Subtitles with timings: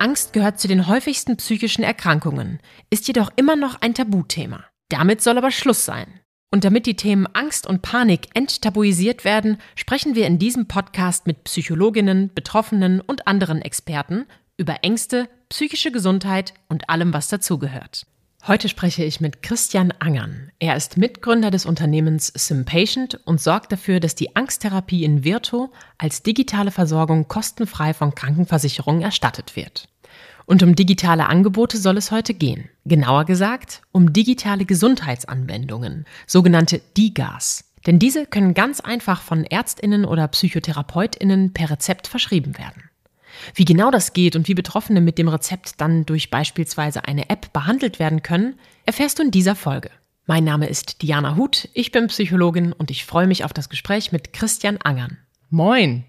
[0.00, 4.64] Angst gehört zu den häufigsten psychischen Erkrankungen, ist jedoch immer noch ein Tabuthema.
[4.88, 6.20] Damit soll aber Schluss sein.
[6.50, 11.44] Und damit die Themen Angst und Panik enttabuisiert werden, sprechen wir in diesem Podcast mit
[11.44, 18.06] Psychologinnen, Betroffenen und anderen Experten über Ängste, psychische Gesundheit und allem, was dazugehört.
[18.46, 20.50] Heute spreche ich mit Christian Angern.
[20.58, 26.22] Er ist Mitgründer des Unternehmens SimPatient und sorgt dafür, dass die Angsttherapie in Virto als
[26.22, 29.88] digitale Versorgung kostenfrei von Krankenversicherungen erstattet wird.
[30.46, 32.70] Und um digitale Angebote soll es heute gehen.
[32.86, 37.64] Genauer gesagt, um digitale Gesundheitsanwendungen, sogenannte DIGAs.
[37.86, 42.87] Denn diese können ganz einfach von Ärztinnen oder Psychotherapeutinnen per Rezept verschrieben werden.
[43.54, 47.52] Wie genau das geht und wie Betroffene mit dem Rezept dann durch beispielsweise eine App
[47.52, 49.90] behandelt werden können, erfährst du in dieser Folge.
[50.26, 54.12] Mein Name ist Diana Huth, ich bin Psychologin und ich freue mich auf das Gespräch
[54.12, 55.18] mit Christian Angern.
[55.50, 56.04] Moin.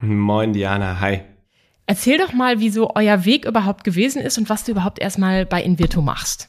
[0.00, 1.20] Moin Diana, hi.
[1.86, 5.62] Erzähl doch mal, wieso euer Weg überhaupt gewesen ist und was du überhaupt erstmal bei
[5.62, 6.48] Invirto machst.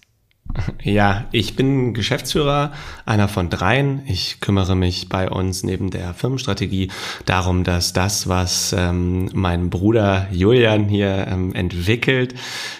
[0.83, 2.71] Ja, ich bin Geschäftsführer,
[3.05, 4.03] einer von dreien.
[4.05, 6.91] Ich kümmere mich bei uns neben der Firmenstrategie
[7.25, 12.35] darum, dass das, was ähm, mein Bruder Julian hier ähm, entwickelt,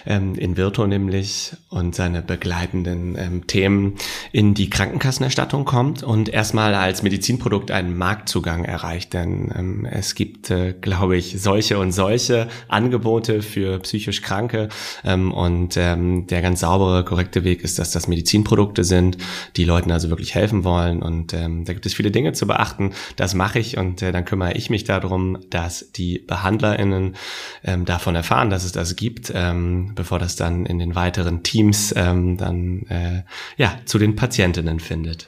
[0.06, 3.96] ähm, in Virtu nämlich und seine begleitenden ähm, Themen
[4.32, 9.12] in die Krankenkassenerstattung kommt und erstmal als Medizinprodukt einen Marktzugang erreicht.
[9.14, 14.68] Denn ähm, es gibt, äh, glaube ich, solche und solche Angebote für psychisch Kranke
[15.04, 19.18] ähm, und der ganz saubere, korrekte Weg ist, dass das Medizinprodukte sind,
[19.56, 21.02] die Leuten also wirklich helfen wollen.
[21.02, 22.92] Und ähm, da gibt es viele Dinge zu beachten.
[23.16, 27.16] Das mache ich und äh, dann kümmere ich mich darum, dass die BehandlerInnen
[27.64, 31.92] ähm, davon erfahren, dass es das gibt, ähm, bevor das dann in den weiteren Teams
[31.96, 33.22] ähm, dann äh,
[33.56, 35.26] ja zu den Patientinnen findet.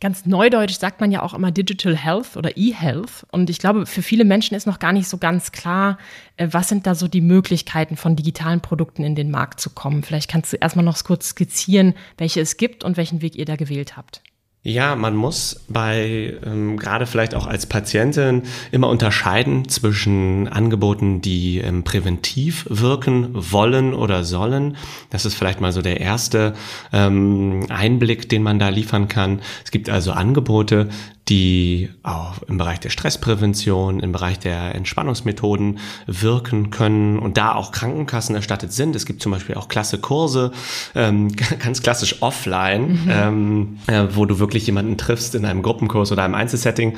[0.00, 3.26] Ganz neudeutsch sagt man ja auch immer Digital Health oder E-Health.
[3.30, 5.98] Und ich glaube, für viele Menschen ist noch gar nicht so ganz klar,
[6.38, 10.02] äh, was sind da so die Möglichkeiten von digitalen Produkten in den Markt zu kommen.
[10.02, 13.56] Vielleicht kannst du erstmal noch kurz skizzieren, welche es gibt und welchen Weg ihr da
[13.56, 14.22] gewählt habt.
[14.62, 21.58] Ja, man muss bei, ähm, gerade vielleicht auch als Patientin, immer unterscheiden zwischen Angeboten, die
[21.58, 24.76] ähm, präventiv wirken wollen oder sollen.
[25.08, 26.52] Das ist vielleicht mal so der erste
[26.92, 29.40] ähm, Einblick, den man da liefern kann.
[29.64, 30.90] Es gibt also Angebote,
[31.30, 37.70] die auch im Bereich der Stressprävention, im Bereich der Entspannungsmethoden wirken können und da auch
[37.70, 38.96] Krankenkassen erstattet sind.
[38.96, 40.50] Es gibt zum Beispiel auch klasse Kurse,
[40.96, 41.30] ähm,
[41.62, 43.08] ganz klassisch offline, mhm.
[43.08, 46.96] ähm, äh, wo du wirklich jemanden triffst in einem Gruppenkurs oder einem Einzelsetting.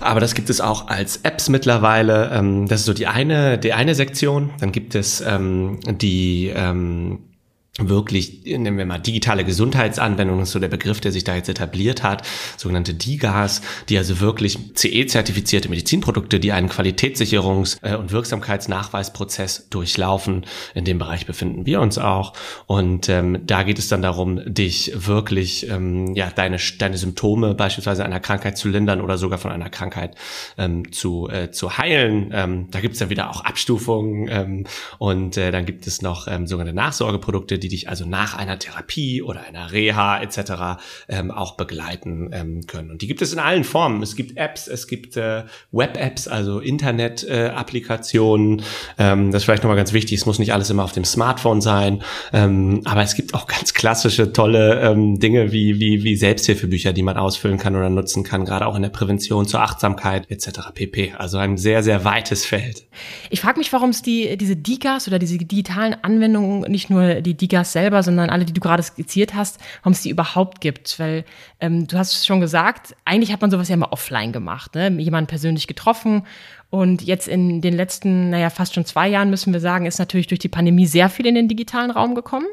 [0.00, 2.30] Aber das gibt es auch als Apps mittlerweile.
[2.32, 4.50] Ähm, das ist so die eine, die eine Sektion.
[4.60, 7.20] Dann gibt es ähm, die ähm,
[7.78, 12.02] wirklich, nehmen wir mal digitale Gesundheitsanwendungen, ist so der Begriff, der sich da jetzt etabliert
[12.02, 12.22] hat,
[12.56, 20.46] sogenannte DIGAs, die also wirklich CE-zertifizierte Medizinprodukte, die einen Qualitätssicherungs- äh, und Wirksamkeitsnachweisprozess durchlaufen.
[20.74, 22.32] In dem Bereich befinden wir uns auch.
[22.66, 28.04] Und ähm, da geht es dann darum, dich wirklich, ähm, ja, deine, deine Symptome beispielsweise
[28.04, 30.16] einer Krankheit zu lindern oder sogar von einer Krankheit
[30.56, 32.30] ähm, zu, äh, zu heilen.
[32.32, 34.64] Ähm, da gibt es dann wieder auch Abstufungen ähm,
[34.98, 38.58] und äh, dann gibt es noch ähm, sogenannte Nachsorgeprodukte, die die dich also nach einer
[38.58, 40.80] Therapie oder einer Reha etc.
[41.08, 42.90] Ähm, auch begleiten ähm, können.
[42.90, 44.02] Und die gibt es in allen Formen.
[44.02, 48.60] Es gibt Apps, es gibt äh, Web-Apps, also Internet-Applikationen.
[48.96, 50.18] Äh, ähm, das ist vielleicht nochmal ganz wichtig.
[50.18, 52.02] Es muss nicht alles immer auf dem Smartphone sein.
[52.32, 57.02] Ähm, aber es gibt auch ganz klassische, tolle ähm, Dinge wie, wie, wie Selbsthilfebücher, die
[57.02, 60.70] man ausfüllen kann oder nutzen kann, gerade auch in der Prävention zur Achtsamkeit etc.
[60.74, 61.14] pp.
[61.18, 62.86] Also ein sehr, sehr weites Feld.
[63.30, 67.34] Ich frage mich, warum es die, diese DIGAs oder diese digitalen Anwendungen, nicht nur die
[67.34, 70.98] DIGAs Digas selber, sondern alle, die du gerade skizziert hast, warum es die überhaupt gibt.
[70.98, 71.24] Weil
[71.60, 74.88] ähm, du hast schon gesagt, eigentlich hat man sowas ja immer offline gemacht, ne?
[74.88, 76.26] jemanden persönlich getroffen.
[76.70, 80.26] Und jetzt in den letzten, naja, fast schon zwei Jahren müssen wir sagen, ist natürlich
[80.26, 82.46] durch die Pandemie sehr viel in den digitalen Raum gekommen.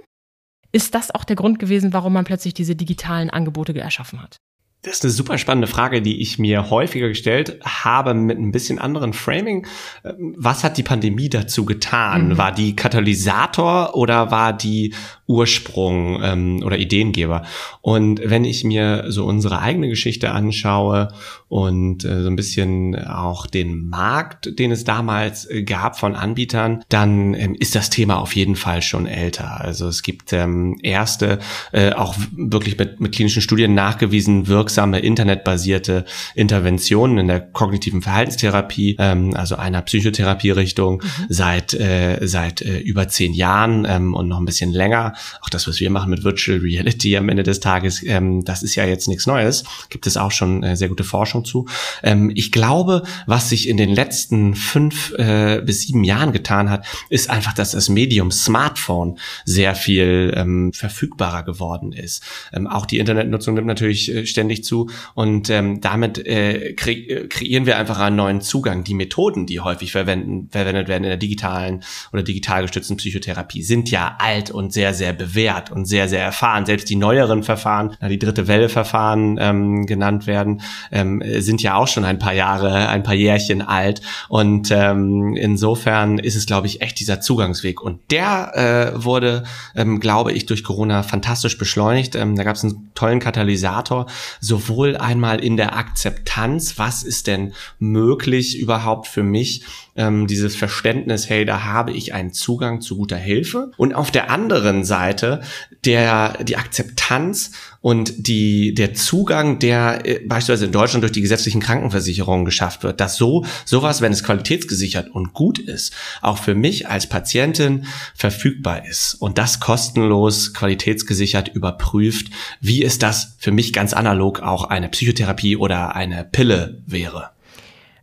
[0.71, 4.37] Ist das auch der Grund gewesen, warum man plötzlich diese digitalen Angebote erschaffen hat?
[4.85, 8.77] Das ist eine super spannende Frage, die ich mir häufiger gestellt habe mit ein bisschen
[8.77, 9.65] anderen Framing.
[10.03, 12.29] Was hat die Pandemie dazu getan?
[12.29, 12.37] Mhm.
[12.37, 14.93] War die Katalysator oder war die
[15.27, 17.43] Ursprung ähm, oder Ideengeber.
[17.81, 21.07] Und wenn ich mir so unsere eigene Geschichte anschaue
[21.47, 26.83] und äh, so ein bisschen auch den Markt, den es damals äh, gab von Anbietern,
[26.89, 29.61] dann ähm, ist das Thema auf jeden Fall schon älter.
[29.61, 31.39] Also es gibt ähm, erste,
[31.71, 36.05] äh, auch wirklich mit, mit klinischen Studien nachgewiesen wirksame internetbasierte
[36.35, 41.25] Interventionen in der kognitiven Verhaltenstherapie, ähm, also einer Psychotherapierichtung mhm.
[41.29, 45.67] seit äh, seit äh, über zehn Jahren ähm, und noch ein bisschen länger auch das,
[45.67, 49.07] was wir machen mit Virtual Reality am Ende des Tages, ähm, das ist ja jetzt
[49.07, 49.63] nichts Neues.
[49.89, 51.67] Gibt es auch schon äh, sehr gute Forschung zu.
[52.03, 56.85] Ähm, ich glaube, was sich in den letzten fünf äh, bis sieben Jahren getan hat,
[57.09, 62.23] ist einfach, dass das Medium Smartphone sehr viel ähm, verfügbarer geworden ist.
[62.53, 67.27] Ähm, auch die Internetnutzung nimmt natürlich äh, ständig zu und ähm, damit äh, kre äh,
[67.27, 68.83] kreieren wir einfach einen neuen Zugang.
[68.83, 73.91] Die Methoden, die häufig verwenden, verwendet werden in der digitalen oder digital gestützten Psychotherapie, sind
[73.91, 76.65] ja alt und sehr, sehr bewährt und sehr, sehr erfahren.
[76.65, 80.61] Selbst die neueren Verfahren, die dritte Welle-Verfahren ähm, genannt werden,
[80.91, 84.01] ähm, sind ja auch schon ein paar Jahre, ein paar Jährchen alt.
[84.29, 87.81] Und ähm, insofern ist es, glaube ich, echt dieser Zugangsweg.
[87.81, 89.43] Und der äh, wurde,
[89.75, 92.15] ähm, glaube ich, durch Corona fantastisch beschleunigt.
[92.15, 94.07] Ähm, da gab es einen tollen Katalysator,
[94.39, 99.63] sowohl einmal in der Akzeptanz, was ist denn möglich überhaupt für mich,
[99.95, 103.71] ähm, dieses Verständnis, hey, da habe ich einen Zugang zu guter Hilfe.
[103.77, 105.41] Und auf der anderen Seite
[105.85, 107.51] der, die Akzeptanz
[107.81, 112.99] und die, der Zugang, der äh, beispielsweise in Deutschland durch die gesetzlichen Krankenversicherungen geschafft wird,
[112.99, 118.85] dass so, sowas, wenn es qualitätsgesichert und gut ist, auch für mich als Patientin verfügbar
[118.85, 124.89] ist und das kostenlos, qualitätsgesichert überprüft, wie es das für mich ganz analog auch eine
[124.89, 127.34] Psychotherapie oder eine Pille wäre.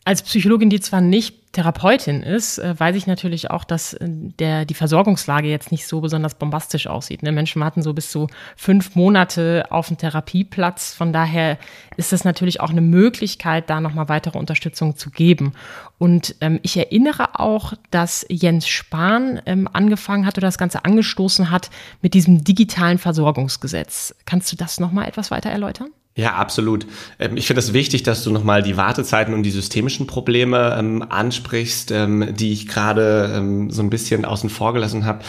[0.05, 4.65] Als Psychologin, die zwar nicht Therapeutin ist, äh, weiß ich natürlich auch, dass äh, der,
[4.65, 7.23] die Versorgungslage jetzt nicht so besonders bombastisch aussieht.
[7.23, 7.31] Ne?
[7.31, 8.27] Menschen warten so bis zu
[8.57, 10.95] fünf Monate auf einen Therapieplatz.
[10.95, 11.59] Von daher
[11.97, 15.53] ist es natürlich auch eine Möglichkeit, da nochmal weitere Unterstützung zu geben.
[15.99, 21.51] Und ähm, ich erinnere auch, dass Jens Spahn ähm, angefangen hat oder das Ganze angestoßen
[21.51, 21.71] hat
[22.01, 24.15] mit diesem digitalen Versorgungsgesetz.
[24.25, 25.91] Kannst du das nochmal etwas weiter erläutern?
[26.15, 26.87] Ja, absolut.
[27.19, 31.03] Ähm, ich finde es wichtig, dass du nochmal die Wartezeiten und die systemischen Probleme ähm,
[31.09, 35.21] ansprichst, ähm, die ich gerade ähm, so ein bisschen außen vor gelassen habe.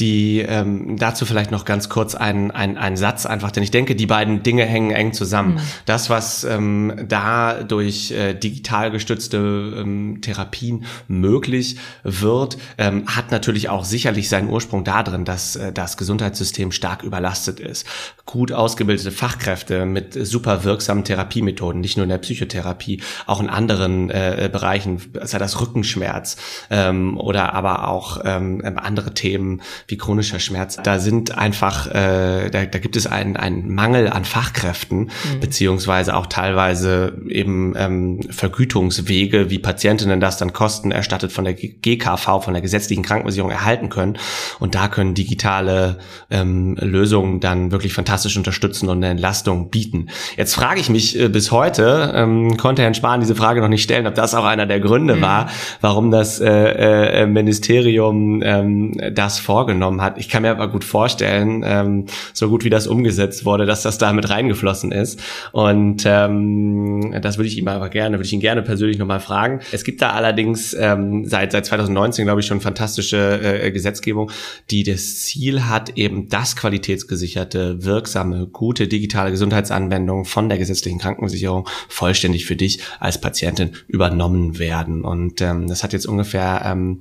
[0.00, 3.94] Die ähm, dazu vielleicht noch ganz kurz ein, ein, ein Satz einfach, denn ich denke,
[3.94, 5.54] die beiden Dinge hängen eng zusammen.
[5.54, 5.60] Mhm.
[5.86, 9.84] Das, was ähm, da durch äh, digital gestützte
[10.20, 17.02] Therapien möglich wird, hat natürlich auch sicherlich seinen Ursprung darin, dass äh, das Gesundheitssystem stark
[17.02, 17.86] überlastet ist.
[18.26, 24.10] Gut ausgebildete Fachkräfte mit super wirksamen Therapiemethoden, nicht nur in der Psychotherapie, auch in anderen
[24.10, 26.36] äh, Bereichen, sei das Rückenschmerz
[26.70, 30.78] ähm, oder aber auch ähm, andere Themen wie chronischer Schmerz.
[30.82, 35.40] Da sind einfach, äh, da, da gibt es einen, einen Mangel an Fachkräften, mhm.
[35.40, 42.42] beziehungsweise auch teilweise eben ähm, Vergütungswege, wie Patientinnen das dann Kosten erstattet von der GKV,
[42.42, 44.18] von der gesetzlichen Krankenversicherung erhalten können.
[44.58, 45.98] Und da können digitale
[46.30, 50.08] ähm, Lösungen dann wirklich fantastisch unterstützen und eine Entlastung bieten.
[50.36, 53.82] Jetzt frage ich mich äh, bis heute, ähm, konnte Herrn Spahn diese Frage noch nicht
[53.82, 55.20] stellen, ob das auch einer der Gründe mhm.
[55.22, 60.18] war, warum das äh, äh, Ministerium ähm, das vorgenommen hat.
[60.18, 63.98] Ich kann mir aber gut vorstellen, ähm, so gut wie das umgesetzt wurde, dass das
[63.98, 65.20] da mit reingeflossen ist.
[65.52, 69.60] Und ähm, das würde ich ihm aber gerne, würde ich ihn gerne persönlich nochmal fragen.
[69.70, 74.30] Es gibt da allerdings ähm, seit seit 2019, glaube ich, schon fantastische äh, Gesetzgebung,
[74.70, 80.98] die das Ziel hat, eben das qualitätsgesicherte, wirksame, gute digitale Gesundheitsanwendung Anwendungen von der gesetzlichen
[80.98, 85.04] Krankenversicherung vollständig für dich als Patientin übernommen werden.
[85.04, 87.00] Und ähm, das hat jetzt ungefähr ähm,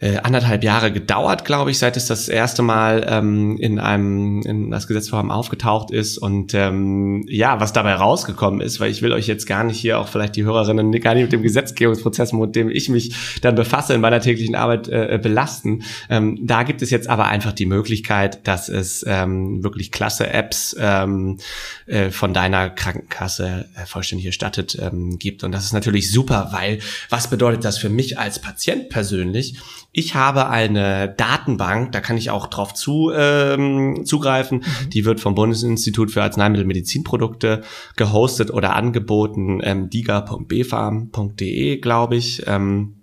[0.00, 4.70] äh, anderthalb Jahre gedauert, glaube ich, seit es das erste Mal ähm, in einem in
[4.70, 9.26] das Gesetzvorhaben aufgetaucht ist und ähm, ja, was dabei rausgekommen ist, weil ich will euch
[9.26, 12.70] jetzt gar nicht hier auch vielleicht die Hörerinnen gar nicht mit dem Gesetzgebungsprozess, mit dem
[12.70, 15.82] ich mich dann befasse in meiner täglichen Arbeit äh, belasten.
[16.08, 20.74] Ähm, da gibt es jetzt aber einfach die Möglichkeit, dass es ähm, wirklich klasse Apps
[20.80, 21.36] ähm,
[21.84, 26.78] äh, von deiner Krankenkasse äh, vollständig erstattet ähm, gibt und das ist natürlich super, weil
[27.10, 29.58] was bedeutet das für mich als Patient persönlich?
[29.92, 34.58] Ich habe eine Datenbank, da kann ich auch drauf zu, ähm, zugreifen.
[34.58, 34.90] Mhm.
[34.90, 37.62] Die wird vom Bundesinstitut für Arzneimittelmedizinprodukte
[37.96, 42.46] gehostet oder angeboten, ähm, diga.bfarm.de, glaube ich.
[42.46, 43.00] Ähm,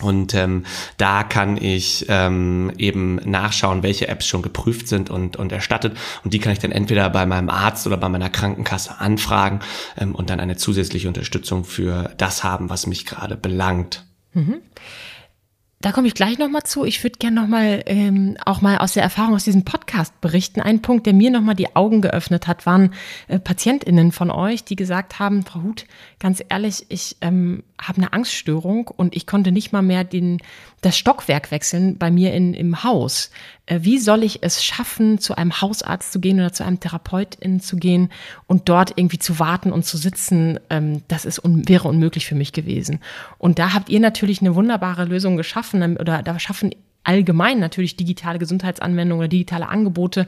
[0.00, 0.64] und ähm,
[0.96, 5.96] da kann ich ähm, eben nachschauen, welche Apps schon geprüft sind und, und erstattet.
[6.22, 9.58] Und die kann ich dann entweder bei meinem Arzt oder bei meiner Krankenkasse anfragen
[9.96, 14.06] ähm, und dann eine zusätzliche Unterstützung für das haben, was mich gerade belangt.
[14.34, 14.60] Mhm.
[15.80, 16.84] Da komme ich gleich nochmal zu.
[16.84, 20.60] Ich würde gerne nochmal ähm, auch mal aus der Erfahrung aus diesem Podcast berichten.
[20.60, 22.94] Ein Punkt, der mir nochmal die Augen geöffnet hat, waren
[23.28, 25.86] äh, PatientInnen von euch, die gesagt haben, Frau Huth,
[26.18, 30.38] ganz ehrlich, ich ähm, habe eine Angststörung und ich konnte nicht mal mehr den,
[30.80, 33.30] das Stockwerk wechseln bei mir in, im Haus.
[33.66, 37.60] Äh, wie soll ich es schaffen, zu einem Hausarzt zu gehen oder zu einem Therapeutin
[37.60, 38.10] zu gehen
[38.46, 40.58] und dort irgendwie zu warten und zu sitzen?
[40.70, 43.00] Ähm, das ist un wäre unmöglich für mich gewesen.
[43.38, 45.36] Und da habt ihr natürlich eine wunderbare Lösung
[45.72, 46.70] geschaffen oder da schaffen
[47.04, 50.26] allgemein natürlich digitale Gesundheitsanwendungen oder digitale Angebote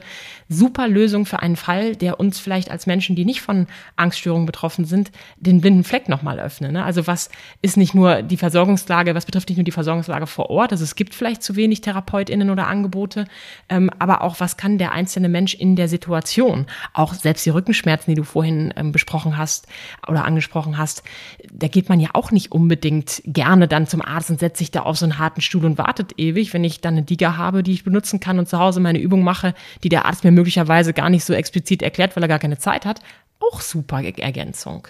[0.49, 4.85] super Lösung für einen Fall, der uns vielleicht als Menschen, die nicht von Angststörungen betroffen
[4.85, 6.73] sind, den blinden Fleck nochmal öffnen.
[6.73, 6.83] Ne?
[6.83, 7.29] Also was
[7.61, 10.95] ist nicht nur die Versorgungslage, was betrifft nicht nur die Versorgungslage vor Ort, also es
[10.95, 13.25] gibt vielleicht zu wenig TherapeutInnen oder Angebote,
[13.69, 18.11] ähm, aber auch was kann der einzelne Mensch in der Situation, auch selbst die Rückenschmerzen,
[18.11, 19.67] die du vorhin ähm, besprochen hast
[20.07, 21.03] oder angesprochen hast,
[21.51, 24.81] da geht man ja auch nicht unbedingt gerne dann zum Arzt und setzt sich da
[24.81, 27.63] auf so einen harten Stuhl und wartet ewig, wenn ich ich dann eine Diga habe,
[27.63, 29.53] die ich benutzen kann und zu Hause meine Übung mache,
[29.83, 32.85] die der Arzt mir möglicherweise gar nicht so explizit erklärt, weil er gar keine Zeit
[32.85, 33.01] hat,
[33.41, 34.87] auch super Ergänzung.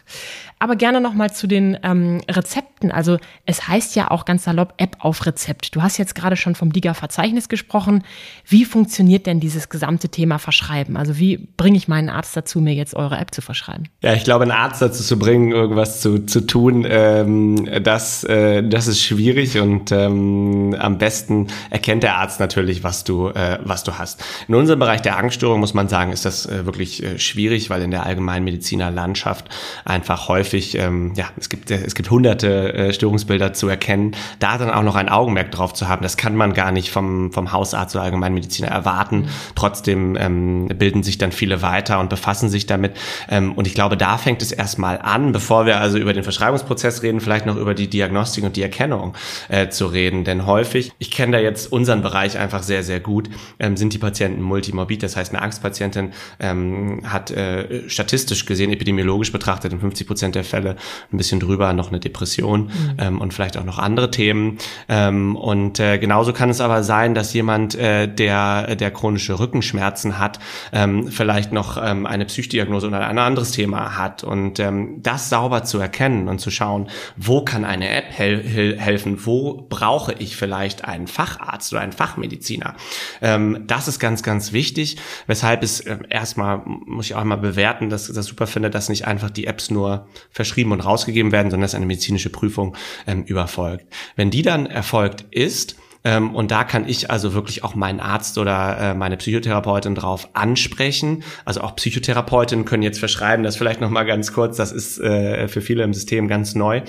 [0.59, 2.91] Aber gerne nochmal zu den ähm, Rezepten.
[2.91, 5.75] Also es heißt ja auch ganz salopp App auf Rezept.
[5.75, 8.03] Du hast jetzt gerade schon vom DIGA-Verzeichnis gesprochen.
[8.45, 10.97] Wie funktioniert denn dieses gesamte Thema Verschreiben?
[10.97, 13.87] Also wie bringe ich meinen Arzt dazu, mir jetzt eure App zu verschreiben?
[14.03, 18.61] Ja, ich glaube, einen Arzt dazu zu bringen, irgendwas zu, zu tun, ähm, das, äh,
[18.61, 23.83] das ist schwierig und ähm, am besten erkennt der Arzt natürlich, was du, äh, was
[23.83, 24.23] du hast.
[24.47, 27.81] In unserem Bereich der Angststörung muss man sagen, ist das äh, wirklich äh, schwierig, weil
[27.81, 29.45] in der allgemeinen Medizinerlandschaft
[29.85, 34.15] einfach häufig, ähm, ja, es gibt, es gibt hunderte äh, Störungsbilder zu erkennen.
[34.39, 37.31] Da dann auch noch ein Augenmerk drauf zu haben, das kann man gar nicht vom,
[37.31, 39.21] vom Hausarzt oder Allgemeinmediziner erwarten.
[39.21, 39.29] Mhm.
[39.55, 42.95] Trotzdem ähm, bilden sich dann viele weiter und befassen sich damit.
[43.29, 47.03] Ähm, und ich glaube, da fängt es erstmal an, bevor wir also über den Verschreibungsprozess
[47.03, 49.15] reden, vielleicht noch über die Diagnostik und die Erkennung
[49.49, 50.23] äh, zu reden.
[50.23, 53.29] Denn häufig, ich kenne da jetzt unseren Bereich einfach sehr, sehr gut,
[53.59, 55.03] ähm, sind die Patienten multimorbid.
[55.03, 60.35] Das heißt, eine Angstpatientin ähm, hat äh, statistisch statistisch gesehen, epidemiologisch betrachtet, in 50 Prozent
[60.35, 60.75] der Fälle
[61.11, 62.69] ein bisschen drüber noch eine Depression mhm.
[62.97, 64.57] ähm, und vielleicht auch noch andere Themen.
[64.89, 70.19] Ähm, und äh, genauso kann es aber sein, dass jemand, äh, der, der chronische Rückenschmerzen
[70.19, 70.39] hat,
[70.73, 74.23] ähm, vielleicht noch ähm, eine Psychdiagnose oder ein anderes Thema hat.
[74.23, 79.25] Und ähm, das sauber zu erkennen und zu schauen, wo kann eine App hel helfen,
[79.25, 81.40] wo brauche ich vielleicht einen Facharzt
[81.71, 82.75] oder einen Fachmediziner.
[83.21, 87.89] Ähm, das ist ganz, ganz wichtig, weshalb es äh, erstmal, muss ich auch mal bewerten,
[87.89, 91.65] dass das super finde, dass nicht einfach die Apps nur verschrieben und rausgegeben werden, sondern
[91.65, 92.75] dass eine medizinische Prüfung
[93.07, 93.85] ähm, überfolgt.
[94.15, 98.37] Wenn die dann erfolgt ist, ähm, und da kann ich also wirklich auch meinen Arzt
[98.37, 101.23] oder äh, meine Psychotherapeutin drauf ansprechen.
[101.45, 105.47] Also auch Psychotherapeutinnen können jetzt verschreiben, das vielleicht noch mal ganz kurz, das ist äh,
[105.47, 106.81] für viele im System ganz neu.
[106.81, 106.85] Mhm.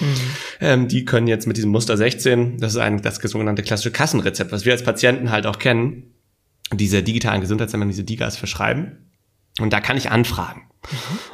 [0.61, 4.52] Ähm, die können jetzt mit diesem Muster 16, das ist ein das sogenannte klassische Kassenrezept,
[4.52, 6.14] was wir als Patienten halt auch kennen,
[6.73, 9.11] diese digitalen Gesundheitsämter, diese DIGAs verschreiben.
[9.61, 10.72] Und da kann ich anfragen.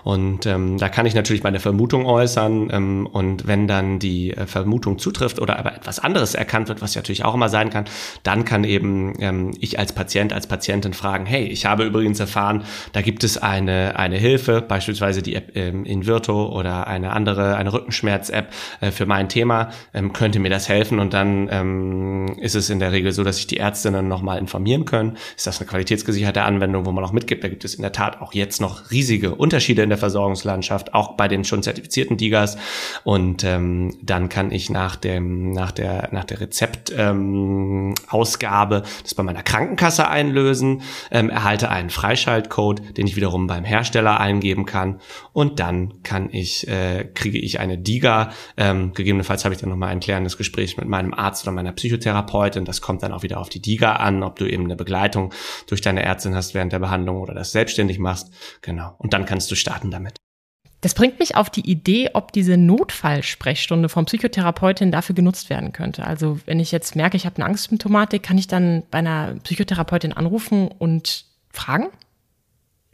[0.04, 2.68] Und ähm, da kann ich natürlich meine Vermutung äußern.
[2.70, 6.94] Ähm, und wenn dann die äh, Vermutung zutrifft oder aber etwas anderes erkannt wird, was
[6.94, 7.86] ja natürlich auch immer sein kann,
[8.22, 12.64] dann kann eben ähm, ich als Patient, als Patientin fragen, hey, ich habe übrigens erfahren,
[12.92, 17.72] da gibt es eine, eine Hilfe, beispielsweise die App ähm, Invirto oder eine andere, eine
[17.72, 20.98] Rückenschmerz-App äh, für mein Thema, ähm, könnte mir das helfen.
[20.98, 24.84] Und dann ähm, ist es in der Regel so, dass sich die Ärztinnen nochmal informieren
[24.84, 25.16] können.
[25.36, 27.42] Ist das eine qualitätsgesicherte Anwendung, wo man auch mitgibt?
[27.42, 31.16] Da gibt es in der Tat auch jetzt noch riesige Unterschiede in der Versorgungslandschaft, auch
[31.16, 32.56] bei den schon zertifizierten Digas.
[33.04, 39.22] Und ähm, dann kann ich nach dem nach der nach der Rezeptausgabe ähm, das bei
[39.22, 45.00] meiner Krankenkasse einlösen, ähm, erhalte einen Freischaltcode, den ich wiederum beim Hersteller eingeben kann
[45.32, 48.30] und dann kann ich äh, kriege ich eine Diga.
[48.56, 51.72] Ähm, gegebenenfalls habe ich dann noch mal ein klärendes Gespräch mit meinem Arzt oder meiner
[51.72, 52.64] Psychotherapeutin.
[52.64, 55.32] Das kommt dann auch wieder auf die Diga an, ob du eben eine Begleitung
[55.66, 58.32] durch deine Ärztin hast während der Behandlung oder das selbstständig machst.
[58.62, 58.94] Genau.
[58.98, 60.16] Und dann kannst du starten damit.
[60.80, 66.04] Das bringt mich auf die Idee, ob diese Notfallsprechstunde vom Psychotherapeutin dafür genutzt werden könnte.
[66.04, 70.12] Also wenn ich jetzt merke, ich habe eine Angstsymptomatik, kann ich dann bei einer Psychotherapeutin
[70.12, 71.88] anrufen und fragen?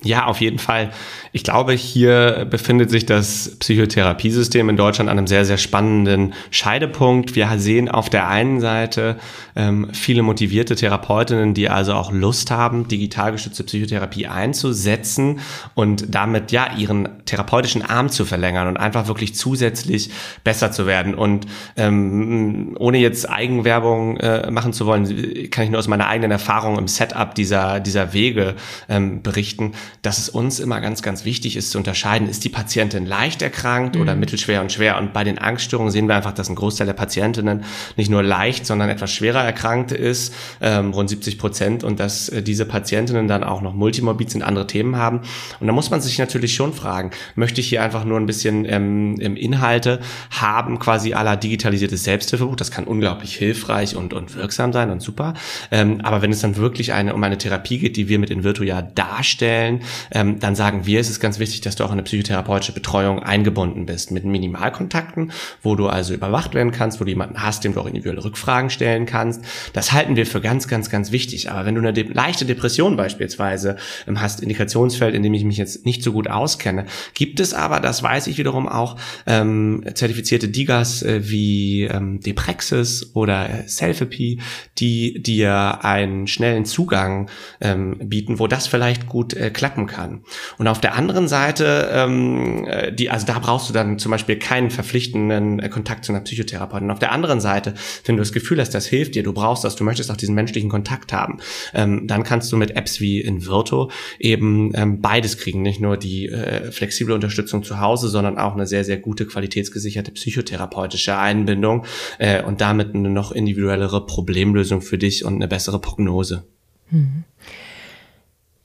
[0.05, 0.91] Ja, auf jeden Fall.
[1.33, 7.35] Ich glaube, hier befindet sich das Psychotherapiesystem in Deutschland an einem sehr, sehr spannenden Scheidepunkt.
[7.35, 9.17] Wir sehen auf der einen Seite
[9.57, 15.41] ähm, viele motivierte Therapeutinnen, die also auch Lust haben, digital gestützte Psychotherapie einzusetzen
[15.75, 20.11] und damit ja ihren therapeutischen Arm zu verlängern und einfach wirklich zusätzlich
[20.45, 21.15] besser zu werden.
[21.15, 21.47] Und
[21.77, 26.79] ähm, ohne jetzt Eigenwerbung äh, machen zu wollen, kann ich nur aus meiner eigenen Erfahrung
[26.79, 28.55] im Setup dieser, dieser Wege
[28.91, 29.73] ähm, berichten
[30.03, 33.97] dass es uns immer ganz, ganz wichtig ist zu unterscheiden, ist die Patientin leicht erkrankt
[33.97, 34.03] mhm.
[34.03, 34.99] oder mittelschwer und schwer.
[34.99, 37.65] Und bei den Angststörungen sehen wir einfach, dass ein Großteil der Patientinnen
[37.97, 42.43] nicht nur leicht, sondern etwas schwerer erkrankt ist, ähm, rund 70 Prozent, und dass äh,
[42.43, 45.21] diese Patientinnen dann auch noch multimorbid sind, andere Themen haben.
[45.61, 48.65] Und da muss man sich natürlich schon fragen, möchte ich hier einfach nur ein bisschen
[48.69, 54.91] ähm, Inhalte haben, quasi aller digitalisiertes Selbsthilfebuch, das kann unglaublich hilfreich und, und wirksam sein
[54.91, 55.35] und super.
[55.71, 58.65] Ähm, aber wenn es dann wirklich eine, um eine Therapie geht, die wir mit Invirtu
[58.65, 59.74] ja darstellen,
[60.11, 63.23] ähm, dann sagen wir, es ist ganz wichtig, dass du auch in eine psychotherapeutische Betreuung
[63.23, 67.75] eingebunden bist mit Minimalkontakten, wo du also überwacht werden kannst, wo du jemanden hast, dem
[67.75, 69.43] du auch individuelle Rückfragen stellen kannst.
[69.73, 71.51] Das halten wir für ganz, ganz, ganz wichtig.
[71.51, 73.77] Aber wenn du eine de leichte Depression beispielsweise
[74.07, 77.81] ähm, hast, Indikationsfeld, in dem ich mich jetzt nicht so gut auskenne, gibt es aber,
[77.81, 84.41] das weiß ich wiederum auch, ähm, zertifizierte Digas äh, wie ähm, Deprexis oder äh, Selfie,
[84.79, 90.21] die dir einen schnellen Zugang ähm, bieten, wo das vielleicht gut äh, klappen kann.
[90.59, 94.37] Und auf der anderen Seite, ähm, äh, die, also da brauchst du dann zum Beispiel
[94.37, 96.91] keinen verpflichtenden äh, Kontakt zu einer Psychotherapeutin.
[96.91, 97.73] Auf der anderen Seite,
[98.05, 100.35] wenn du das Gefühl hast, das hilft dir, du brauchst das, du möchtest auch diesen
[100.35, 101.39] menschlichen Kontakt haben,
[101.73, 105.63] ähm, dann kannst du mit Apps wie Invirto eben ähm, beides kriegen.
[105.63, 110.13] Nicht nur die äh, flexible Unterstützung zu Hause, sondern auch eine sehr, sehr gute qualitätsgesicherte
[110.13, 111.87] psychotherapeutische Einbindung
[112.19, 116.45] äh, und damit eine noch individuellere Problemlösung für dich und eine bessere Prognose.
[116.91, 117.25] Mhm.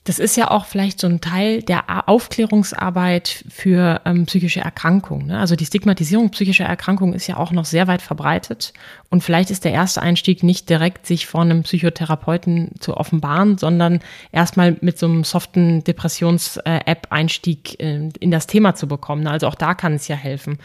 [0.06, 5.27] Das ist ja auch vielleicht so ein Teil der Aufklärungsarbeit für ähm, psychische Erkrankungen.
[5.27, 5.38] Ne?
[5.38, 8.74] Also die Stigmatisierung psychischer Erkrankungen ist ja auch noch sehr weit verbreitet.
[9.10, 14.00] Und vielleicht ist der erste Einstieg nicht direkt, sich vor einem Psychotherapeuten zu offenbaren, sondern
[14.32, 19.27] erstmal mit so einem soften Depressions-App-Einstieg äh, in das Thema zu bekommen.
[19.27, 20.60] Also auch da kann es ja helfen.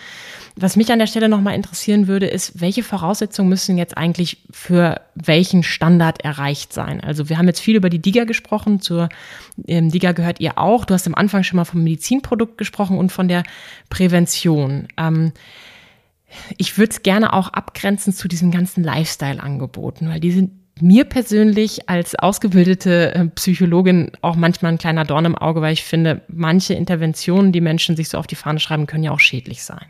[0.56, 5.00] Was mich an der Stelle nochmal interessieren würde, ist, welche Voraussetzungen müssen jetzt eigentlich für
[5.16, 7.00] welchen Standard erreicht sein?
[7.00, 9.08] Also wir haben jetzt viel über die DIGA gesprochen, zur
[9.66, 10.84] ähm, DIGA gehört ihr auch.
[10.84, 13.42] Du hast am Anfang schon mal vom Medizinprodukt gesprochen und von der
[13.90, 14.88] Prävention.
[14.96, 15.32] Ähm,
[16.56, 20.50] ich würde es gerne auch abgrenzen zu diesen ganzen Lifestyle-Angeboten, weil die sind
[20.80, 25.84] mir persönlich als ausgebildete äh, Psychologin auch manchmal ein kleiner Dorn im Auge, weil ich
[25.84, 29.62] finde, manche Interventionen, die Menschen sich so auf die Fahne schreiben, können ja auch schädlich
[29.62, 29.86] sein.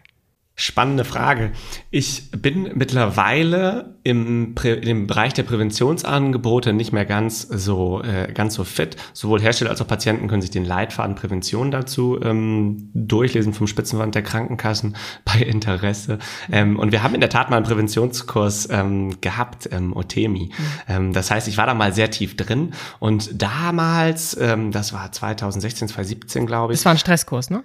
[0.57, 1.51] Spannende Frage.
[1.91, 8.63] Ich bin mittlerweile im, im Bereich der Präventionsangebote nicht mehr ganz so äh, ganz so
[8.63, 8.97] fit.
[9.15, 14.15] Sowohl Hersteller als auch Patienten können sich den Leitfaden Prävention dazu ähm, durchlesen vom Spitzenwand
[14.15, 16.21] der Krankenkassen bei Interesse.
[16.53, 20.53] Ähm, und wir haben in der Tat mal einen Präventionskurs ähm, gehabt, ähm, Otemi.
[20.57, 20.65] Mhm.
[20.87, 25.11] Ähm, das heißt, ich war da mal sehr tief drin und damals, ähm, das war
[25.11, 26.79] 2016, 2017, glaube ich.
[26.79, 27.65] Das war ein Stresskurs, ne?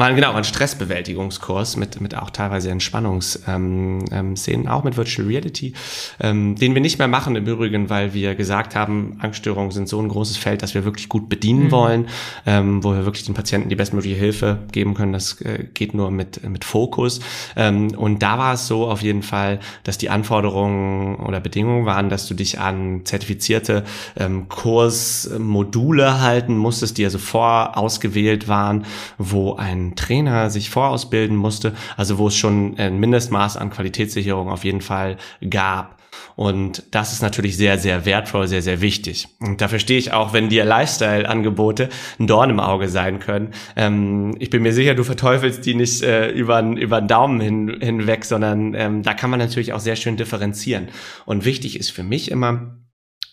[0.00, 5.74] War, genau, ein Stressbewältigungskurs mit, mit auch teilweise Entspannungsszenen, ähm, ähm, auch mit Virtual Reality,
[6.20, 10.00] ähm, den wir nicht mehr machen im Übrigen, weil wir gesagt haben, Angststörungen sind so
[10.00, 11.70] ein großes Feld, dass wir wirklich gut bedienen mhm.
[11.70, 12.08] wollen,
[12.46, 15.12] ähm, wo wir wirklich den Patienten die bestmögliche Hilfe geben können.
[15.12, 17.20] Das äh, geht nur mit, mit Fokus.
[17.54, 22.08] Ähm, und da war es so auf jeden Fall, dass die Anforderungen oder Bedingungen waren,
[22.08, 23.84] dass du dich an zertifizierte
[24.16, 28.86] ähm, Kursmodule halten musstest, die also vorausgewählt waren,
[29.18, 34.64] wo ein Trainer sich vorausbilden musste, also wo es schon ein Mindestmaß an Qualitätssicherung auf
[34.64, 35.16] jeden Fall
[35.48, 36.00] gab.
[36.36, 39.28] Und das ist natürlich sehr, sehr wertvoll, sehr, sehr wichtig.
[39.40, 43.50] Und da verstehe ich auch, wenn dir Lifestyle-Angebote ein Dorn im Auge sein können.
[43.76, 47.78] Ähm, ich bin mir sicher, du verteufelst die nicht äh, über, über den Daumen hin,
[47.80, 50.88] hinweg, sondern ähm, da kann man natürlich auch sehr schön differenzieren.
[51.26, 52.79] Und wichtig ist für mich immer,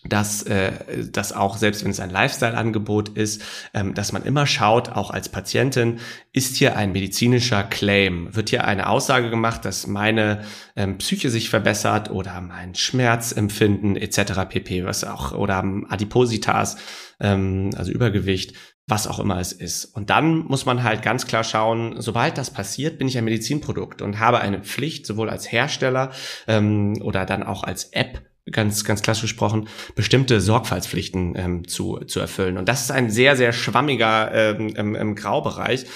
[0.04, 0.72] dass äh,
[1.10, 3.42] dass auch selbst wenn es ein Lifestyle-Angebot ist,
[3.74, 5.98] ähm, dass man immer schaut, auch als Patientin,
[6.32, 10.44] ist hier ein medizinischer Claim, wird hier eine Aussage gemacht, dass meine
[10.76, 14.48] ähm, Psyche sich verbessert oder mein Schmerzempfinden etc.
[14.48, 14.84] pp.
[14.84, 16.76] Was auch oder Adipositas,
[17.20, 18.54] ähm, also Übergewicht,
[18.86, 19.84] was auch immer es ist.
[19.84, 24.00] Und dann muss man halt ganz klar schauen, sobald das passiert, bin ich ein Medizinprodukt
[24.00, 26.12] und habe eine Pflicht, sowohl als Hersteller
[26.46, 32.20] ähm, oder dann auch als App ganz, ganz klassisch gesprochen, bestimmte Sorgfaltspflichten ähm, zu, zu
[32.20, 32.58] erfüllen.
[32.58, 35.86] Und das ist ein sehr, sehr schwammiger ähm, ähm, ähm, Graubereich,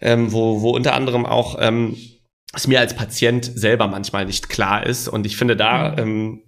[0.00, 1.96] ähm, wo, wo unter anderem auch ähm,
[2.54, 5.08] es mir als Patient selber manchmal nicht klar ist.
[5.08, 5.98] Und ich finde, da mhm.
[5.98, 6.42] ähm,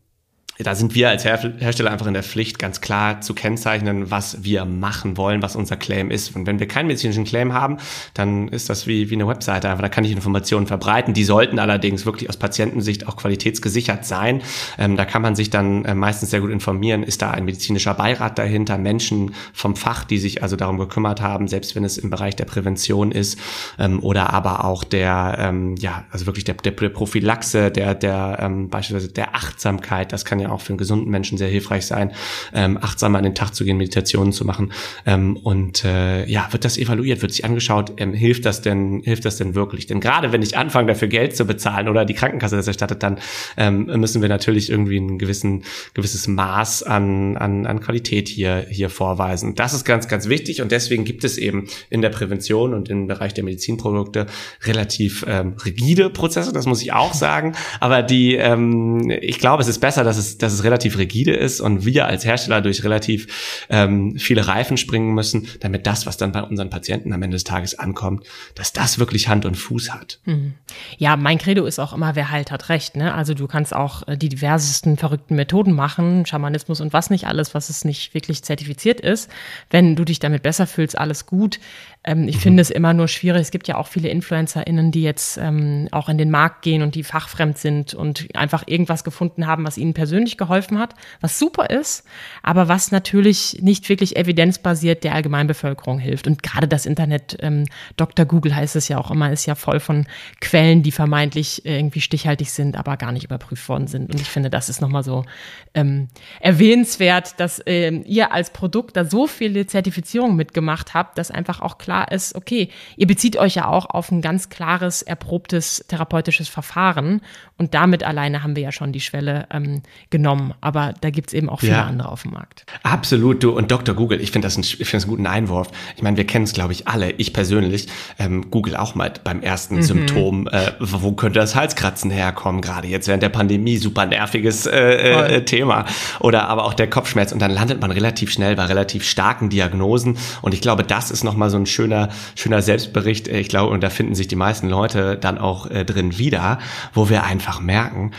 [0.62, 4.64] da sind wir als Hersteller einfach in der Pflicht, ganz klar zu kennzeichnen, was wir
[4.64, 6.36] machen wollen, was unser Claim ist.
[6.36, 7.78] Und wenn wir keinen medizinischen Claim haben,
[8.14, 9.68] dann ist das wie, wie eine Webseite.
[9.68, 11.14] Einfach, da kann ich Informationen verbreiten.
[11.14, 14.42] Die sollten allerdings wirklich aus Patientensicht auch qualitätsgesichert sein.
[14.78, 17.02] Ähm, da kann man sich dann äh, meistens sehr gut informieren.
[17.02, 18.76] Ist da ein medizinischer Beirat dahinter?
[18.78, 22.44] Menschen vom Fach, die sich also darum gekümmert haben, selbst wenn es im Bereich der
[22.44, 23.38] Prävention ist,
[23.78, 28.68] ähm, oder aber auch der, ähm, ja, also wirklich der, der Prophylaxe, der, der, ähm,
[28.68, 30.12] beispielsweise der Achtsamkeit.
[30.12, 32.12] Das kann ja auch für einen gesunden Menschen sehr hilfreich sein,
[32.54, 34.72] ähm, achtsamer an den Tag zu gehen, Meditationen zu machen.
[35.06, 39.24] Ähm, und äh, ja, wird das evaluiert, wird sich angeschaut, ähm, hilft das denn, hilft
[39.24, 39.86] das denn wirklich?
[39.86, 43.18] Denn gerade wenn ich anfange, dafür Geld zu bezahlen oder die Krankenkasse das erstattet, dann
[43.56, 48.90] ähm, müssen wir natürlich irgendwie ein gewissen, gewisses Maß an, an, an Qualität hier, hier
[48.90, 49.54] vorweisen.
[49.54, 53.06] Das ist ganz, ganz wichtig und deswegen gibt es eben in der Prävention und im
[53.06, 54.26] Bereich der Medizinprodukte
[54.64, 57.54] relativ ähm, rigide Prozesse, das muss ich auch sagen.
[57.80, 61.60] Aber die, ähm, ich glaube, es ist besser, dass es, dass es relativ rigide ist
[61.60, 66.32] und wir als Hersteller durch relativ ähm, viele Reifen springen müssen, damit das, was dann
[66.32, 70.20] bei unseren Patienten am Ende des Tages ankommt, dass das wirklich Hand und Fuß hat.
[70.24, 70.54] Mhm.
[70.98, 72.96] Ja, mein Credo ist auch immer, wer halt hat recht.
[72.96, 73.14] Ne?
[73.14, 77.54] Also du kannst auch äh, die diversesten verrückten Methoden machen, Schamanismus und was nicht alles,
[77.54, 79.30] was es nicht wirklich zertifiziert ist.
[79.70, 81.58] Wenn du dich damit besser fühlst, alles gut.
[82.02, 82.40] Ähm, ich mhm.
[82.40, 83.42] finde es immer nur schwierig.
[83.42, 86.94] Es gibt ja auch viele InfluencerInnen, die jetzt ähm, auch in den Markt gehen und
[86.94, 91.68] die fachfremd sind und einfach irgendwas gefunden haben, was ihnen persönlich geholfen hat, was super
[91.68, 92.04] ist,
[92.42, 96.26] aber was natürlich nicht wirklich evidenzbasiert der Allgemeinbevölkerung hilft.
[96.26, 97.66] Und gerade das Internet, ähm,
[97.98, 98.24] Dr.
[98.24, 100.06] Google heißt es ja auch immer, ist ja voll von
[100.40, 104.10] Quellen, die vermeintlich irgendwie stichhaltig sind, aber gar nicht überprüft worden sind.
[104.10, 105.26] Und ich finde, das ist nochmal so
[105.74, 106.08] ähm,
[106.40, 111.76] erwähnenswert, dass ähm, ihr als Produkt da so viele Zertifizierungen mitgemacht habt, dass einfach auch
[111.76, 116.48] klar klar ist, okay, ihr bezieht euch ja auch auf ein ganz klares, erprobtes therapeutisches
[116.48, 117.20] Verfahren
[117.60, 120.54] und damit alleine haben wir ja schon die Schwelle ähm, genommen.
[120.62, 121.84] Aber da gibt es eben auch viele ja.
[121.84, 122.64] andere auf dem Markt.
[122.84, 123.94] Absolut, du und Dr.
[123.94, 125.68] Google, ich finde das, ein, ich find das einen guten Einwurf.
[125.94, 127.10] Ich meine, wir kennen es, glaube ich, alle.
[127.18, 129.82] Ich persönlich, ähm, Google auch mal beim ersten mhm.
[129.82, 135.36] Symptom, äh, wo könnte das Halskratzen herkommen, gerade jetzt während der Pandemie, super nerviges äh,
[135.36, 135.84] äh, Thema.
[136.20, 137.30] Oder aber auch der Kopfschmerz.
[137.30, 140.16] Und dann landet man relativ schnell bei relativ starken Diagnosen.
[140.40, 143.28] Und ich glaube, das ist nochmal so ein schöner, schöner Selbstbericht.
[143.28, 146.58] Ich glaube, und da finden sich die meisten Leute dann auch äh, drin wieder,
[146.92, 148.12] wo wir einfach merken,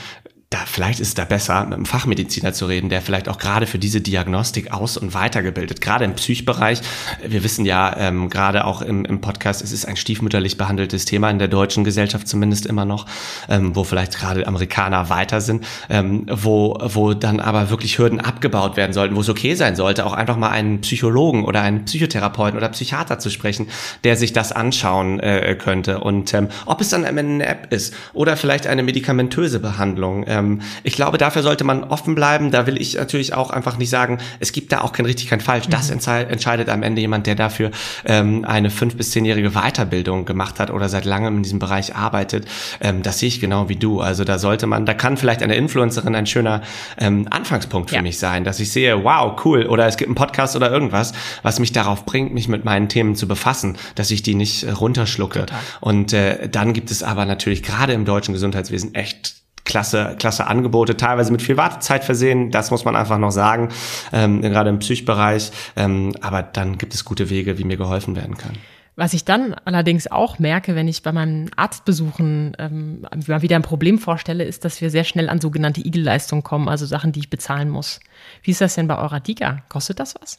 [0.51, 3.65] da vielleicht ist es da besser, mit einem Fachmediziner zu reden, der vielleicht auch gerade
[3.65, 6.81] für diese Diagnostik aus- und weitergebildet, gerade im Psychbereich.
[7.25, 11.29] Wir wissen ja ähm, gerade auch im, im Podcast, es ist ein stiefmütterlich behandeltes Thema
[11.29, 13.05] in der deutschen Gesellschaft zumindest immer noch,
[13.47, 18.75] ähm, wo vielleicht gerade Amerikaner weiter sind, ähm, wo, wo dann aber wirklich Hürden abgebaut
[18.75, 22.57] werden sollten, wo es okay sein sollte, auch einfach mal einen Psychologen oder einen Psychotherapeuten
[22.57, 23.67] oder Psychiater zu sprechen,
[24.03, 26.01] der sich das anschauen äh, könnte.
[26.01, 30.61] Und ähm, ob es dann eine App ist oder vielleicht eine medikamentöse Behandlung, äh, ähm,
[30.83, 32.51] ich glaube, dafür sollte man offen bleiben.
[32.51, 35.41] Da will ich natürlich auch einfach nicht sagen, es gibt da auch kein richtig, kein
[35.41, 35.67] falsch.
[35.67, 35.99] Das mhm.
[36.29, 37.71] entscheidet am Ende jemand, der dafür
[38.05, 42.47] ähm, eine fünf- bis zehnjährige Weiterbildung gemacht hat oder seit langem in diesem Bereich arbeitet.
[42.79, 44.01] Ähm, das sehe ich genau wie du.
[44.01, 46.61] Also da sollte man, da kann vielleicht eine Influencerin ein schöner
[46.97, 48.01] ähm, Anfangspunkt für ja.
[48.01, 51.59] mich sein, dass ich sehe, wow, cool, oder es gibt einen Podcast oder irgendwas, was
[51.59, 55.39] mich darauf bringt, mich mit meinen Themen zu befassen, dass ich die nicht äh, runterschlucke.
[55.39, 55.59] Total.
[55.79, 59.40] Und äh, dann gibt es aber natürlich gerade im deutschen Gesundheitswesen echt
[59.71, 63.69] klasse, klasse Angebote, teilweise mit viel Wartezeit versehen, das muss man einfach noch sagen,
[64.11, 65.51] ähm, gerade im Psychbereich.
[65.77, 68.51] Ähm, aber dann gibt es gute Wege, wie mir geholfen werden kann.
[68.97, 73.61] Was ich dann allerdings auch merke, wenn ich bei meinen Arztbesuchen ähm, mal wieder ein
[73.61, 77.29] Problem vorstelle, ist, dass wir sehr schnell an sogenannte Igelleistungen kommen, also Sachen, die ich
[77.29, 78.01] bezahlen muss.
[78.43, 79.63] Wie ist das denn bei eurer Diga?
[79.69, 80.35] Kostet das was?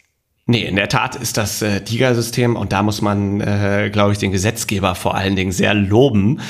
[0.46, 4.18] Nee, in der Tat ist das äh, Tiger-System und da muss man, äh, glaube ich,
[4.18, 6.40] den Gesetzgeber vor allen Dingen sehr loben,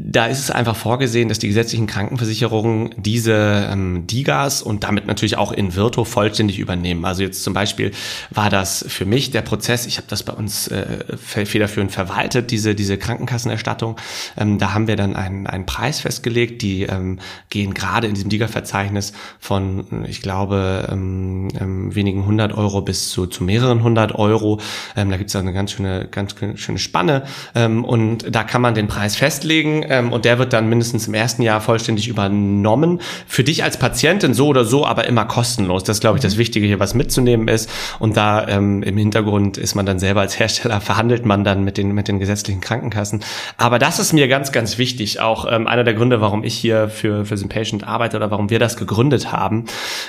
[0.00, 5.36] da ist es einfach vorgesehen, dass die gesetzlichen Krankenversicherungen diese ähm, DIGAs und damit natürlich
[5.36, 7.04] auch in Virto vollständig übernehmen.
[7.04, 7.90] Also jetzt zum Beispiel
[8.30, 12.76] war das für mich der Prozess, ich habe das bei uns äh, federführend verwaltet, diese,
[12.76, 13.96] diese Krankenkassenerstattung.
[14.36, 17.18] Ähm, da haben wir dann einen, einen Preis festgelegt, die ähm,
[17.50, 23.26] gehen gerade in diesem DIGA-Verzeichnis von, ich glaube, ähm, ähm, wenigen hundert Euro bis zu,
[23.26, 24.60] zu mehreren hundert Euro.
[24.94, 27.24] Ähm, da gibt es eine ganz schöne, ganz schöne Spanne
[27.56, 31.14] ähm, und da kann man den Preis festlegen ähm, und der wird dann mindestens im
[31.14, 33.00] ersten Jahr vollständig übernommen.
[33.26, 35.84] Für dich als Patientin so oder so, aber immer kostenlos.
[35.84, 36.38] Das ist, glaube ich, das mhm.
[36.38, 37.70] Wichtige hier, was mitzunehmen ist.
[37.98, 41.76] Und da ähm, im Hintergrund ist man dann selber als Hersteller, verhandelt man dann mit
[41.76, 43.20] den, mit den gesetzlichen Krankenkassen.
[43.56, 45.20] Aber das ist mir ganz, ganz wichtig.
[45.20, 48.58] Auch ähm, einer der Gründe, warum ich hier für, für Patient arbeite oder warum wir
[48.58, 49.64] das gegründet haben,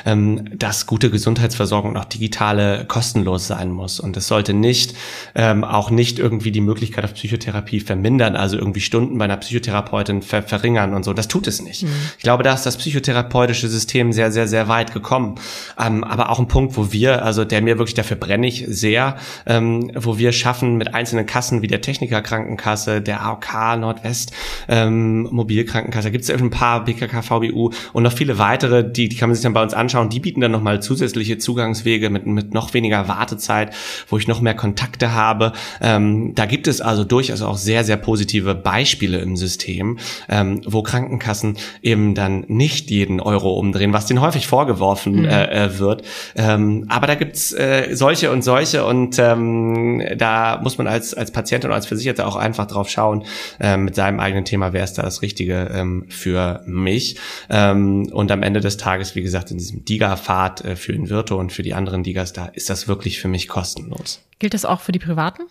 [0.05, 3.99] ähm, dass gute Gesundheitsversorgung auch digitale kostenlos sein muss.
[3.99, 4.95] Und es sollte nicht,
[5.35, 9.68] ähm, auch nicht irgendwie die Möglichkeit auf Psychotherapie vermindern, also irgendwie Stunden bei einer Psychotherapie
[9.69, 11.13] Psychotherapeutin ver verringern und so.
[11.13, 11.83] Das tut es nicht.
[11.83, 11.89] Mhm.
[12.17, 15.35] Ich glaube, da ist das psychotherapeutische System sehr, sehr, sehr weit gekommen.
[15.79, 19.17] Ähm, aber auch ein Punkt, wo wir, also der mir wirklich dafür brenne ich sehr,
[19.45, 24.31] ähm, wo wir schaffen mit einzelnen Kassen wie der Techniker Krankenkasse, der AOK Nordwest
[24.67, 29.29] ähm, Mobilkrankenkasse, gibt es ein paar BKK, VBU und noch viele weitere, die, die kann
[29.29, 30.09] man sich dann bei uns anschauen.
[30.09, 33.75] Die bieten dann nochmal zusätzliche Zugangswege mit, mit noch weniger Wartezeit,
[34.07, 35.53] wo ich noch mehr Kontakte habe.
[35.81, 40.61] Ähm, da gibt es also durchaus auch sehr, sehr positive Beispiele im System System, ähm,
[40.65, 45.25] wo Krankenkassen eben dann nicht jeden Euro umdrehen, was denen häufig vorgeworfen mhm.
[45.25, 46.03] äh, äh, wird.
[46.35, 51.31] Ähm, aber da gibt's äh, solche und solche und ähm, da muss man als, als
[51.31, 53.25] Patient und als Versicherter auch einfach drauf schauen,
[53.59, 57.17] äh, mit seinem eigenen Thema, wer ist da das Richtige ähm, für mich.
[57.49, 61.51] Ähm, und am Ende des Tages, wie gesagt, in diesem DIGA-Pfad äh, für Invirto und
[61.51, 64.21] für die anderen DIGAs, da ist das wirklich für mich kostenlos.
[64.39, 65.43] Gilt das auch für die Privaten?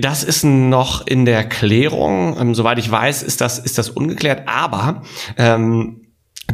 [0.00, 2.36] Das ist noch in der Klärung.
[2.40, 4.48] Ähm, soweit ich weiß, ist das, ist das ungeklärt.
[4.48, 5.02] Aber
[5.36, 6.01] ähm,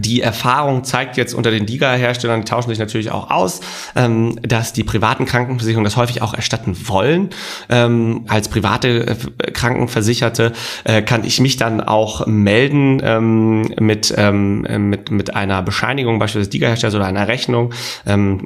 [0.00, 3.60] die Erfahrung zeigt jetzt unter den Liga-Herstellern, die tauschen sich natürlich auch aus,
[3.96, 7.30] ähm, dass die privaten Krankenversicherungen das häufig auch erstatten wollen.
[7.68, 10.52] Ähm, als private äh, Krankenversicherte
[10.84, 16.96] äh, kann ich mich dann auch melden ähm, mit, mit, mit einer Bescheinigung, beispielsweise Liga-Hersteller
[16.96, 17.72] oder einer Rechnung.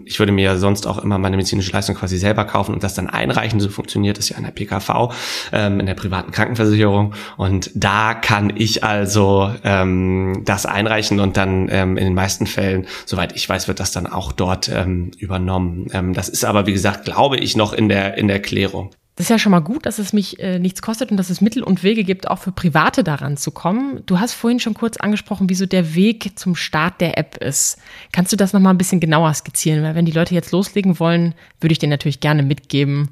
[0.04, 3.08] Ich würde mir sonst auch immer meine medizinische Leistung quasi selber kaufen und das dann
[3.08, 3.60] einreichen.
[3.60, 5.12] So funktioniert das ja in der PKV,
[5.52, 7.14] in der privaten Krankenversicherung.
[7.36, 13.34] Und da kann ich also das einreichen und dann ähm, in den meisten Fällen, soweit
[13.36, 15.86] ich weiß, wird das dann auch dort ähm, übernommen.
[15.92, 18.90] Ähm, das ist aber, wie gesagt, glaube ich, noch in der, in der Klärung.
[19.16, 21.42] Das ist ja schon mal gut, dass es mich äh, nichts kostet und dass es
[21.42, 24.02] Mittel und Wege gibt, auch für Private daran zu kommen.
[24.06, 27.78] Du hast vorhin schon kurz angesprochen, wie so der Weg zum Start der App ist.
[28.12, 29.82] Kannst du das nochmal ein bisschen genauer skizzieren?
[29.82, 33.10] Weil wenn die Leute jetzt loslegen wollen, würde ich dir natürlich gerne mitgeben,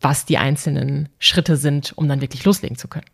[0.00, 3.06] was die einzelnen Schritte sind, um dann wirklich loslegen zu können.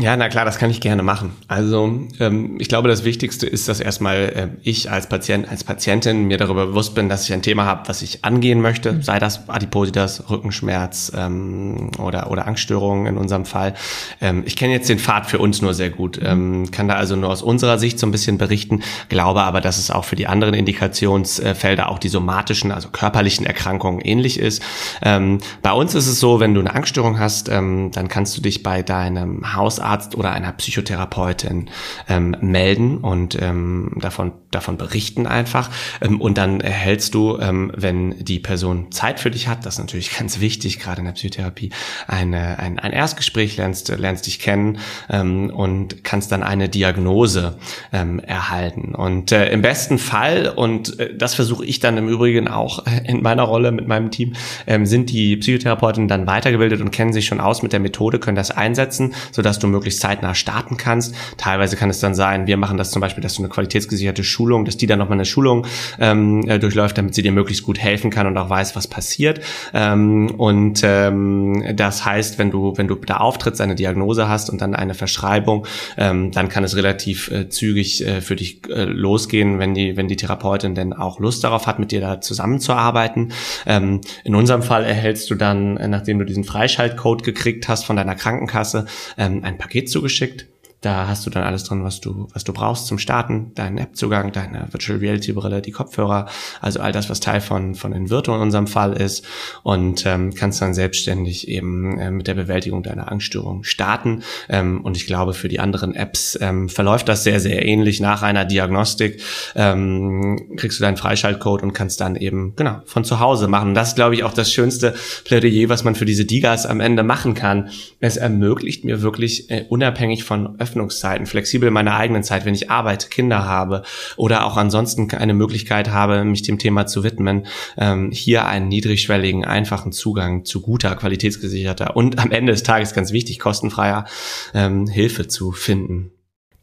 [0.00, 1.30] Ja, na klar, das kann ich gerne machen.
[1.46, 6.24] Also ähm, ich glaube, das Wichtigste ist, dass erstmal äh, ich als Patient, als Patientin
[6.24, 9.02] mir darüber bewusst bin, dass ich ein Thema habe, was ich angehen möchte, mhm.
[9.02, 13.74] sei das Adipositas, Rückenschmerz ähm, oder, oder Angststörungen in unserem Fall.
[14.20, 16.26] Ähm, ich kenne jetzt den Pfad für uns nur sehr gut, mhm.
[16.26, 19.78] ähm, kann da also nur aus unserer Sicht so ein bisschen berichten, glaube aber, dass
[19.78, 24.60] es auch für die anderen Indikationsfelder, auch die somatischen, also körperlichen Erkrankungen ähnlich ist.
[25.02, 28.40] Ähm, bei uns ist es so, wenn du eine Angststörung hast, ähm, dann kannst du
[28.40, 31.70] dich bei deinem Haus Hausarzt oder einer Psychotherapeutin
[32.08, 35.70] ähm, melden und ähm, davon, davon berichten einfach.
[36.00, 39.80] Ähm, und dann erhältst du, ähm, wenn die Person Zeit für dich hat, das ist
[39.80, 41.70] natürlich ganz wichtig, gerade in der Psychotherapie,
[42.06, 44.78] eine, ein, ein Erstgespräch, lernst, lernst dich kennen
[45.10, 47.58] ähm, und kannst dann eine Diagnose
[47.92, 48.94] ähm, erhalten.
[48.94, 53.22] Und äh, im besten Fall, und äh, das versuche ich dann im Übrigen auch in
[53.22, 54.34] meiner Rolle mit meinem Team,
[54.66, 58.36] ähm, sind die Psychotherapeuten dann weitergebildet und kennen sich schon aus mit der Methode, können
[58.36, 61.14] das einsetzen, sodass du möglichst zeitnah starten kannst.
[61.36, 64.64] Teilweise kann es dann sein, wir machen das zum Beispiel, dass du eine qualitätsgesicherte Schulung,
[64.64, 65.66] dass die dann nochmal eine Schulung
[65.98, 69.40] ähm, äh, durchläuft, damit sie dir möglichst gut helfen kann und auch weiß, was passiert.
[69.72, 74.60] Ähm, und ähm, das heißt, wenn du, wenn du da auftrittst, eine Diagnose hast und
[74.60, 79.58] dann eine Verschreibung, ähm, dann kann es relativ äh, zügig äh, für dich äh, losgehen,
[79.58, 83.32] wenn die, wenn die Therapeutin denn auch Lust darauf hat, mit dir da zusammenzuarbeiten.
[83.66, 87.96] Ähm, in unserem Fall erhältst du dann, äh, nachdem du diesen Freischaltcode gekriegt hast von
[87.96, 88.86] deiner Krankenkasse,
[89.18, 90.46] ähm, ein Paket zugeschickt
[90.84, 94.32] da hast du dann alles drin, was du, was du brauchst zum Starten, deinen App-Zugang,
[94.32, 96.26] deine Virtual Reality Brille, die Kopfhörer,
[96.60, 99.24] also all das, was Teil von, von Invirto in unserem Fall ist
[99.62, 104.22] und ähm, kannst dann selbstständig eben äh, mit der Bewältigung deiner Angststörung starten.
[104.48, 108.00] Ähm, und ich glaube, für die anderen Apps ähm, verläuft das sehr, sehr ähnlich.
[108.00, 109.22] Nach einer Diagnostik
[109.54, 113.74] ähm, kriegst du deinen Freischaltcode und kannst dann eben, genau, von zu Hause machen.
[113.74, 114.94] das ist, glaube ich, auch das schönste
[115.24, 117.70] Plädoyer, was man für diese Digas am Ende machen kann.
[118.00, 122.54] Es ermöglicht mir wirklich äh, unabhängig von Öffentlichkeit Öffnungszeiten, flexibel in meiner eigenen Zeit, wenn
[122.54, 123.84] ich arbeite, Kinder habe
[124.16, 127.46] oder auch ansonsten eine Möglichkeit habe, mich dem Thema zu widmen,
[127.78, 133.12] ähm, hier einen niedrigschwelligen, einfachen Zugang zu guter, qualitätsgesicherter und am Ende des Tages ganz
[133.12, 134.04] wichtig, kostenfreier
[134.52, 136.10] ähm, Hilfe zu finden.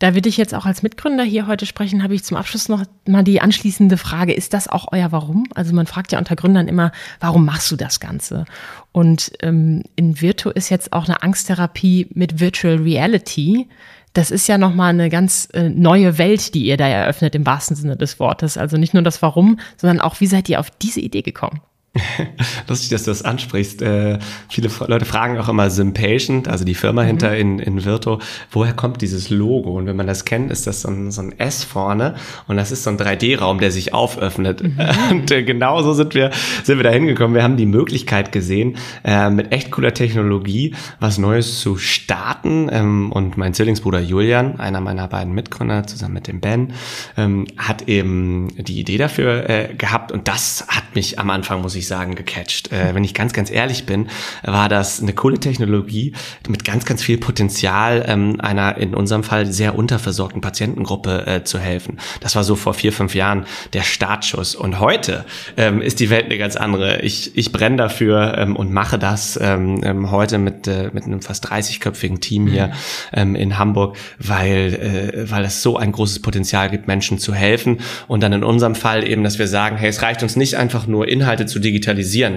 [0.01, 2.85] Da wir dich jetzt auch als Mitgründer hier heute sprechen, habe ich zum Abschluss noch
[3.07, 4.33] mal die anschließende Frage.
[4.33, 5.45] Ist das auch euer Warum?
[5.53, 8.45] Also man fragt ja unter Gründern immer, warum machst du das Ganze?
[8.91, 13.67] Und ähm, in Virtu ist jetzt auch eine Angsttherapie mit Virtual Reality
[14.13, 17.75] das ist ja nochmal eine ganz äh, neue Welt, die ihr da eröffnet im wahrsten
[17.75, 18.57] Sinne des Wortes.
[18.57, 21.61] Also nicht nur das Warum, sondern auch, wie seid ihr auf diese Idee gekommen?
[22.69, 23.81] Lustig, dass du das ansprichst.
[23.81, 27.07] Äh, viele Leute fragen auch immer Simpatient, also die Firma mhm.
[27.07, 29.71] hinter in, in Virto, woher kommt dieses Logo?
[29.71, 32.15] Und wenn man das kennt, ist das so ein, so ein S vorne
[32.47, 34.63] und das ist so ein 3D-Raum, der sich auföffnet.
[34.63, 34.79] Mhm.
[35.11, 36.31] Und äh, genau so sind wir,
[36.63, 37.35] sind wir da hingekommen.
[37.35, 42.69] Wir haben die Möglichkeit gesehen, äh, mit echt cooler Technologie was Neues zu starten.
[42.71, 46.73] Ähm, und mein Zwillingsbruder Julian, einer meiner beiden Mitgründer, zusammen mit dem Ben,
[47.17, 51.75] ähm, hat eben die Idee dafür äh, gehabt und das hat mich am Anfang, muss
[51.75, 52.71] ich ich sagen, gecatcht.
[52.71, 54.07] Äh, wenn ich ganz, ganz ehrlich bin,
[54.43, 56.13] war das eine coole Technologie
[56.47, 61.59] mit ganz, ganz viel Potenzial, ähm, einer in unserem Fall sehr unterversorgten Patientengruppe äh, zu
[61.59, 61.99] helfen.
[62.21, 64.55] Das war so vor vier, fünf Jahren der Startschuss.
[64.55, 65.25] Und heute
[65.57, 67.01] ähm, ist die Welt eine ganz andere.
[67.01, 71.21] Ich, ich brenne dafür ähm, und mache das ähm, ähm heute mit, äh, mit einem
[71.21, 72.73] fast 30-köpfigen Team hier mhm.
[73.13, 77.79] ähm, in Hamburg, weil, äh, weil es so ein großes Potenzial gibt, Menschen zu helfen.
[78.07, 80.87] Und dann in unserem Fall eben, dass wir sagen, hey, es reicht uns nicht einfach
[80.87, 81.70] nur Inhalte zu digitalisieren.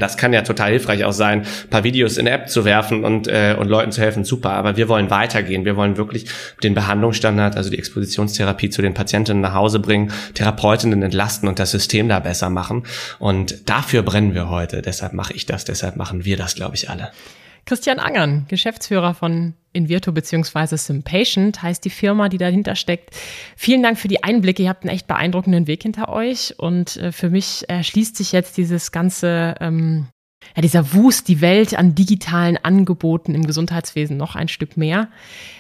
[0.01, 3.29] Das kann ja total hilfreich auch sein, ein paar Videos in App zu werfen und,
[3.29, 4.25] äh, und Leuten zu helfen.
[4.25, 4.53] Super.
[4.53, 5.65] Aber wir wollen weitergehen.
[5.65, 6.27] Wir wollen wirklich
[6.63, 11.71] den Behandlungsstandard, also die Expositionstherapie zu den Patientinnen nach Hause bringen, Therapeutinnen entlasten und das
[11.71, 12.85] System da besser machen.
[13.19, 14.83] Und dafür brennen wir heute.
[14.83, 15.65] Deshalb mache ich das.
[15.65, 17.11] Deshalb machen wir das, glaube ich, alle.
[17.65, 20.77] Christian Angern, Geschäftsführer von Invirto bzw.
[20.77, 23.11] Simpatient heißt die Firma, die dahinter steckt.
[23.57, 24.63] Vielen Dank für die Einblicke.
[24.63, 28.57] Ihr habt einen echt beeindruckenden Weg hinter euch und äh, für mich erschließt sich jetzt
[28.57, 30.07] dieses ganze ähm,
[30.55, 35.09] ja, dieser Wust, die Welt an digitalen Angeboten im Gesundheitswesen noch ein Stück mehr.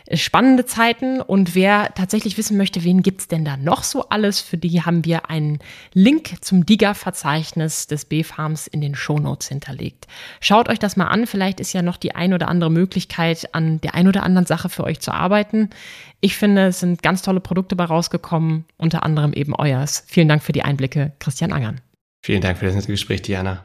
[0.07, 4.41] Äh, spannende Zeiten und wer tatsächlich wissen möchte, wen gibt's denn da noch so alles,
[4.41, 5.59] für die haben wir einen
[5.93, 10.07] Link zum DIGA-Verzeichnis des B-Farms in den Shownotes hinterlegt.
[10.41, 13.81] Schaut euch das mal an, vielleicht ist ja noch die ein oder andere Möglichkeit, an
[13.81, 15.71] der ein oder anderen Sache für euch zu arbeiten.
[16.21, 20.05] Ich finde, es sind ganz tolle Produkte bei rausgekommen, unter anderem eben euers.
[20.07, 21.81] Vielen Dank für die Einblicke, Christian Angern.
[22.23, 23.65] Vielen Dank für das Gespräch, Diana.